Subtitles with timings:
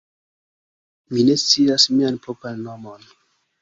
[1.11, 3.01] mi ne scias mian propran nomon.